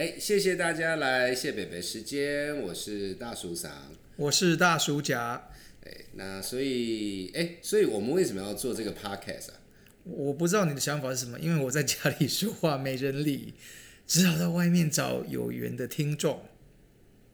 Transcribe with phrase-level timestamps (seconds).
[0.00, 3.70] 哎，谢谢大家来谢北北时间，我是大叔桑。
[4.16, 5.50] 我是大叔甲，
[5.84, 9.60] 哎，那所以，哎，所以我们为什么要做这个 podcast 啊？
[10.04, 13.52] 我不知道你的想法是什么，因为我在家里说话没人理，
[14.06, 16.44] 只好到外面找有缘的听众。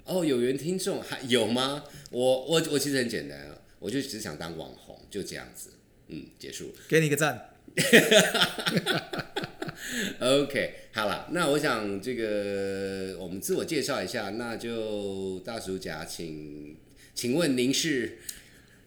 [0.03, 1.85] 哦，有缘听众还有吗？
[2.11, 5.71] 我我我其实很简单啊，我就只想当网红，就这样子。
[6.09, 6.75] 嗯，结束。
[6.89, 7.51] 给你个赞。
[10.21, 16.77] OK，好了，那我想这个我们自我介绍一下，那就大叔甲，请
[17.15, 18.19] 请问您是？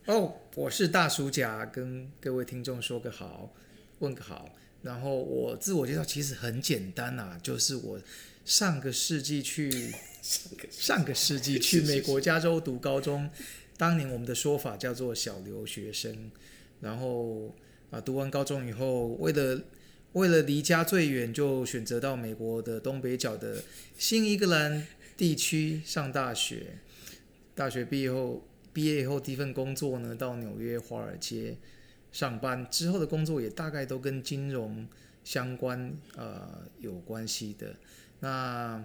[0.05, 3.53] 哦，我是大叔甲，跟各位听众说个好，
[3.99, 4.49] 问个好。
[4.81, 7.99] 然后我自我介绍其实很简单啊，就是我
[8.45, 9.93] 上个世纪去
[10.71, 13.29] 上个世纪去美国加州读高中，
[13.77, 16.31] 当年我们的说法叫做小留学生。
[16.81, 17.53] 然后
[17.91, 19.61] 啊，读完高中以后，为了
[20.13, 23.63] 为了离家最远，就选择到美国的东北角的
[23.97, 26.79] 新英格兰地区上大学。
[27.53, 28.43] 大学毕业后，
[28.73, 31.57] 毕业以后第一份工作呢，到纽约华尔街
[32.11, 32.65] 上班。
[32.71, 34.87] 之后的工作也大概都跟金融
[35.23, 37.75] 相关，呃，有关系的。
[38.21, 38.83] 那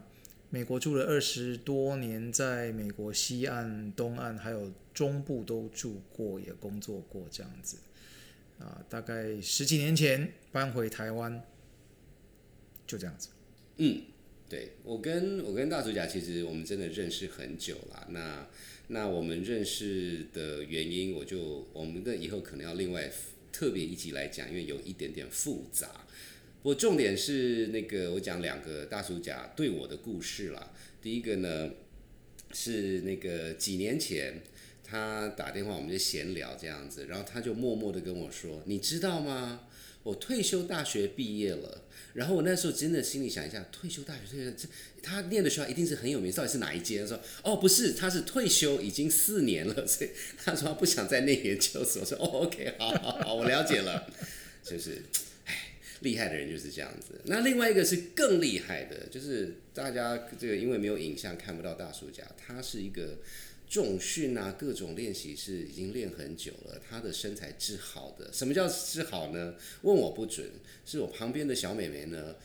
[0.50, 7.78] 美国住了二十多年，在美国西岸、东岸还有中部都住过，也工作过这样子。
[8.58, 11.42] 啊，大概十几年前搬回台湾，
[12.86, 13.28] 就这样子。
[13.76, 14.02] 嗯，
[14.48, 18.06] 对我跟我跟大主甲其实我们真的认识很久了。
[18.10, 18.48] 那
[18.88, 23.10] 那我们认识的原因，我就我们的以后可能要另外
[23.50, 26.06] 特别一集来讲，因为有一点点复杂。
[26.62, 30.72] 不过重点是那个我讲两个大叔甲对我的故事啦。
[31.02, 31.70] 第一个呢
[32.52, 34.40] 是那个几年前
[34.94, 39.62] 他打电话，我们就闲聊这样子，然后他就默默的跟我说：“你知道吗？
[40.04, 41.82] 我退休大学毕业了。”
[42.14, 44.68] 然后我那时候真的心里想一下，退休大学退休这
[45.02, 47.04] 他念的学校一定是很有名，到底是哪一间？
[47.08, 52.04] 说哦不是，他是退休已经四年了， 所以他说他不想再念研究所。
[52.04, 54.08] 说哦 OK 好好好，我了解了，
[54.62, 55.02] 就是。
[56.00, 57.18] 厉害的人就是这样子。
[57.24, 63.16] 那另外一个是更厉害的，就是大家这个因为没有影像看不到大叔家，他是一个
[63.74, 68.32] 重训啊，各种练习是已经练很久了，他的身材治好的。
[68.32, 69.56] 什么叫治好呢？
[69.82, 70.48] 问我不准，
[70.86, 72.36] 是我旁边的小美眉呢。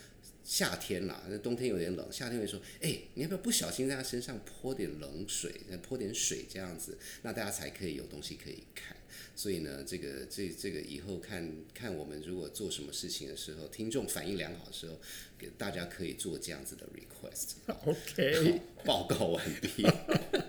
[0.44, 5.54] 夏天啦，那冬天有点冷，夏天会说，哎、你要不要不小心在她身上泼点冷水，
[5.84, 8.98] 泼点水这样子，那大家才可以有东西可以看。
[9.36, 15.00] 所以呢，这个这这个以后看看我们如果做什么事情的时候，听众反应良好的时候，
[15.38, 17.58] 给大家可以做这样子的 request。
[17.86, 19.86] OK，报告完毕。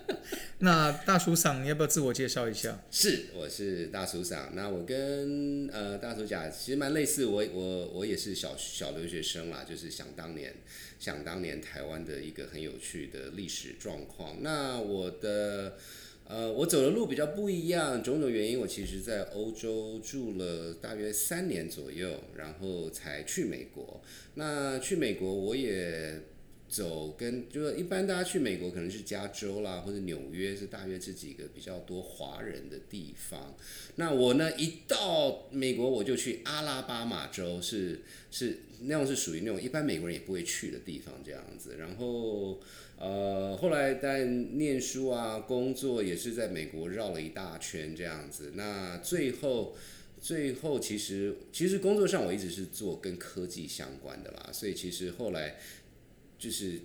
[0.61, 2.79] 那大叔桑，你要不要自我介绍一下？
[2.91, 4.51] 是，我是大叔桑。
[4.53, 10.53] 那我跟呃大叔甲其实蛮类似，我我我也是小小留学生啦，就是想当年
[10.99, 14.37] 想当年台湾的一个很有趣的历史状况。
[14.41, 15.77] 那我的。
[16.27, 24.01] 呃，我走的路比较不一样，种种原因，我其实在欧洲住了大约三年左右，然后才去美国。
[24.35, 26.21] 那去美国，我也
[26.71, 33.55] 走跟就是一般大家去美国可能是加州啦，或者纽约是大约这几个比较多华人的地方。
[33.97, 37.99] 那我呢，一到美国我就去阿拉巴马州，是
[38.31, 41.75] 是那种是属于那种一般美国人也不会去的地方这样子。
[41.77, 42.59] 然后。
[43.03, 48.51] 呃，后来在念书啊，工作也是在美国绕了一大圈这样子。
[48.53, 49.75] 那最后，
[50.21, 55.55] 最后其实其实工作上我一直是做跟科技相关的啦，所以其实后来
[56.41, 56.79] 就是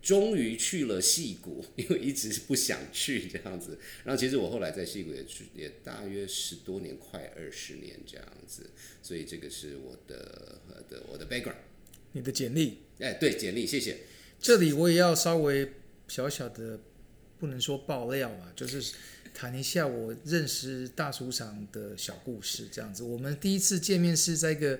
[0.00, 3.78] 终于去了戏谷， 因为一直不想去这样子。
[4.04, 8.70] 然后其实我后来在戏谷也去也大约十多年，快二十年这样子。
[9.02, 11.56] 所以这个是我的呃的我的 background。
[12.12, 12.78] 你的简历？
[13.00, 13.98] 哎，对，简历，谢谢。
[14.40, 15.72] 这里我也要稍微
[16.08, 16.80] 小小的，
[17.38, 18.94] 不能说爆料吧，就是
[19.34, 22.68] 谈一下我认识大厨厂的小故事。
[22.70, 24.78] 这样子，我们第一次见面是在一个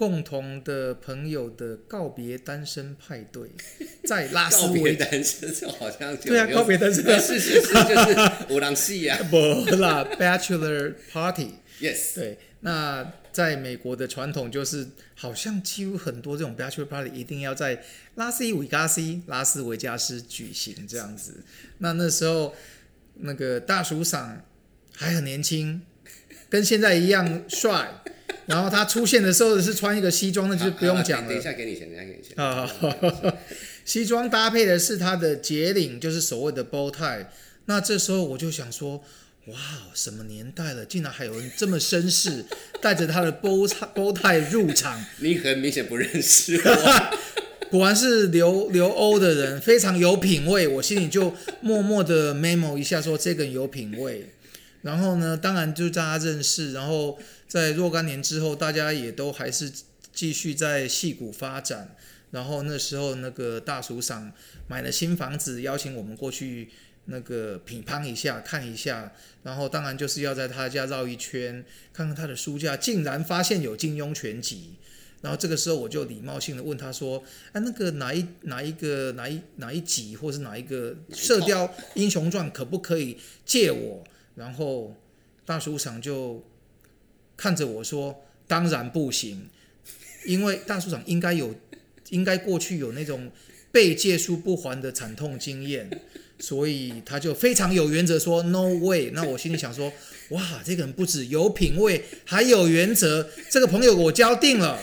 [0.00, 3.50] 共同的朋友的告别单身派对，
[4.08, 9.18] 在拉斯告别维单身，这好像就对啊，告别单身是是 是，就是五郎戏呀。
[9.30, 9.36] 不
[9.76, 11.56] 啦， bachelor party。
[11.82, 21.44] Yes，对，那在美国的传统就是，好像几乎很多这种 bachelor party 一定要在拉斯维加斯拉斯维加斯举行这样子。
[21.76, 22.54] 那那时候
[23.16, 24.42] 那个大叔赏
[24.96, 25.82] 还很年轻，
[26.50, 28.02] 跟现在一样帅。
[28.46, 31.40] 然后他出现的时候是穿一个西装，那就不用讲了等一。
[31.40, 32.44] 下给你钱，等一下给你钱。
[32.44, 32.68] 啊，
[33.84, 37.26] 西装搭配的是他的结领，就是所谓的 bow tie。
[37.66, 39.04] 那这时候我就想说，
[39.46, 39.56] 哇，
[39.94, 42.44] 什么年代了，竟然还有人这么绅士，
[42.82, 45.04] 带着他的 bow bow tie 入场。
[45.18, 47.18] 你很明显不认识我。
[47.70, 50.66] 果然是留留欧的人，非常有品味。
[50.66, 54.28] 我心里就默默的 memo 一下，说这个人有品味。
[54.82, 59.70] 然后呢，当然就大家认识，然后在若干年之后，大家也都还是
[60.12, 61.94] 继续在戏谷发展。
[62.30, 64.32] 然后那时候，那个大叔赏
[64.68, 66.70] 买了新房子，邀请我们过去
[67.06, 69.12] 那个品乓一下，看一下。
[69.42, 74.76] 然后当然就是要在他家绕一圈，看看他的书架，竟然发现有金庸全集。
[75.20, 77.22] 然后这个时候我就礼貌性的问他说
[77.52, 84.04] ：“啊，那个哪一哪一个哪一哪一集，或是哪一个《射 雕英雄传》，可不可以借我？”
[84.34, 84.94] 然后
[85.44, 86.42] 大叔长就
[87.36, 89.48] 看着我说：“当然不行，
[90.24, 91.54] 因为大叔长应该有，
[92.10, 93.30] 应该过去有那种
[93.72, 95.90] 被借书不还的惨痛经验，
[96.38, 99.10] 所以他就非常有原则说 ‘no way’。
[99.12, 99.92] 那我心里想说：
[100.30, 104.78] 哇，这个人不止有品味，还有原则，这个朋友我交定了。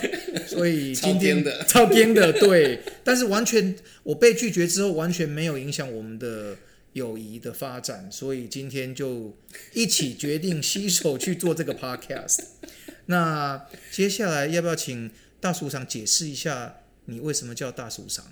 [0.45, 6.57] 所以今天的超编的对，但是完全我被拒绝之后，完全没有影响我们的。”
[6.97, 9.37] 友谊的发展， 所以今天就
[9.71, 12.39] 一起决定携手去做这个 podcast。
[13.07, 15.09] 那接下来要不要请
[15.39, 18.25] 大叔长解释一下，你为什么叫大叔长？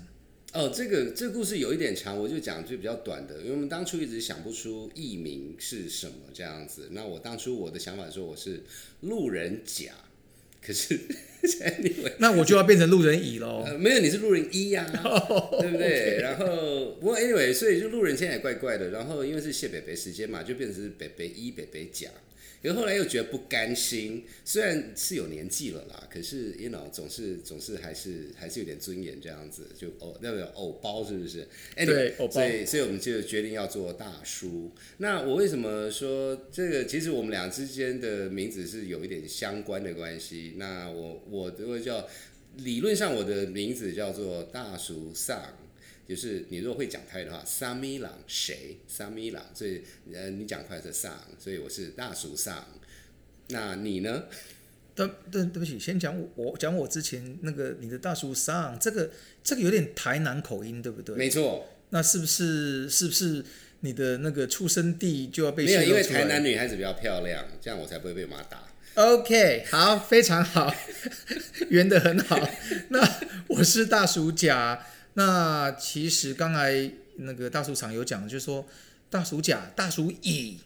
[0.52, 6.88] 哦，这个这个故事有一点长，我就讲就比较短的，因为我们当初一直想不出艺名是什么这样子。
[6.92, 8.62] 那我当初我的想法说我是
[9.00, 9.92] 路人甲。
[10.64, 10.98] 可是，
[12.18, 13.64] 那我就要变成路人乙喽？
[13.78, 14.84] 没有，你是路人一呀，
[15.60, 16.18] 对不对？
[16.20, 18.90] 然后，不过 anyway，所以就路人现在也怪怪的。
[18.90, 22.08] 然后，因为是谢北北时间嘛，就变成是北北一、北北甲。
[22.62, 31.46] 可后来又觉得不甘心，虽然是有年纪了啦，可是 you know 总是总是还是还是有点尊严这样子，就偶那个偶包是不是？
[31.76, 32.32] 对，偶包。
[32.32, 34.72] 所以所以我们就决定要做大叔。
[34.98, 36.84] 那我为什么说这个？
[36.86, 40.54] 其实我们俩之间的名字是有一点相关的关系。
[40.56, 42.08] 那我我这个叫
[42.56, 45.56] 理论上我的名字叫做大叔上。
[46.08, 48.78] 就是你如果会讲台语的话，萨米朗谁？
[48.86, 49.82] 萨米朗，所以
[50.14, 52.64] 呃，你讲快是上，所以我是大叔上。
[53.48, 54.24] 那你呢？
[54.94, 59.10] 对对对不起，先讲我讲我之前那个你的大叔上，这个
[59.42, 61.16] 这个有点台南口音，对不对？
[61.16, 61.66] 没错。
[61.90, 63.44] 那是不是是不是
[63.80, 65.64] 你的那个出生地就要被？
[65.64, 68.62] 没有，因为台南女孩子比较漂亮，这样我才不会被妈打。
[68.94, 70.72] OK，好，非常好，
[71.68, 72.48] 圆的很好。
[72.88, 74.86] 那我是大叔甲。
[75.18, 78.66] 那其实刚才那个大叔厂有讲，就是说
[79.08, 80.58] 大叔甲、大叔乙，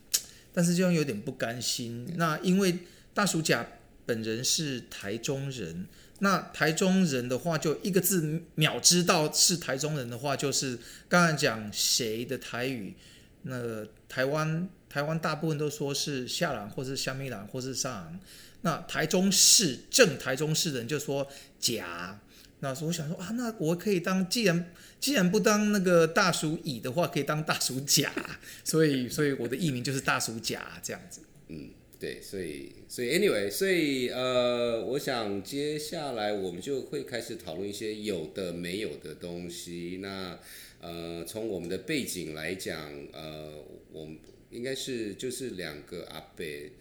[0.53, 2.13] 但是这样有点不甘心。
[2.17, 2.79] 那因为
[3.15, 3.65] 大叔甲
[4.05, 5.87] 本人是台中人，
[6.19, 10.77] 那台中人的话就一个字秒知道是台中人的话，就是
[11.09, 12.97] 刚才讲谁的台语，
[13.43, 18.21] 那台湾台湾大部分都说是下朗或是香米朗或是上昂，
[18.63, 21.29] 那台中市正台中市人就说
[21.61, 22.19] 甲。
[22.61, 28.13] 那时候我想说啊，那我可以当，既然既然不当那个大鼠乙的话，可以当大鼠甲，
[28.63, 31.23] 所以所以我的艺名就是大鼠甲这样子。
[31.49, 39.99] 嗯，对，所以所以 anyway，所以呃，我想接下来我们就会开始讨论一些有的没有的东西。
[40.03, 40.39] 那
[40.81, 43.53] 呃，从我们的背景来讲，呃，
[43.91, 44.19] 我们
[44.51, 46.73] 应该是就是两个阿贝。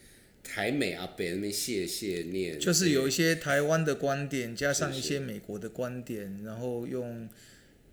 [0.51, 7.29] 台美啊，北那边谢谢念，就是有一些台湾的观点，加上一些美国的观点，然后用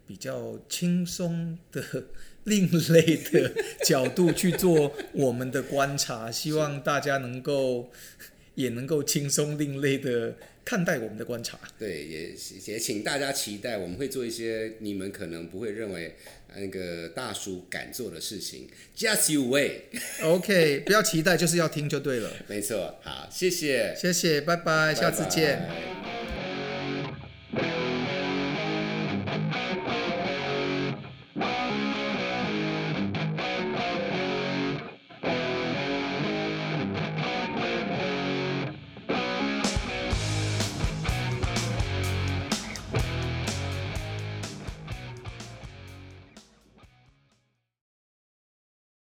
[0.07, 1.83] 比较轻松的
[2.45, 3.53] 另类的
[3.85, 7.91] 角度去做我们的观察，希望大家能够
[8.57, 11.57] 也能够轻松另类的看待我们的观察。
[11.79, 12.35] 对，也
[12.67, 16.17] 也请大家期待，我们会做一些你们可能不会认为。
[16.59, 19.81] 那个大叔敢做的事情，Just you wait。
[20.23, 22.33] OK，不要期待，就是要听就对了。
[22.49, 26.16] 没错，好，谢谢，谢谢，拜拜，下次见。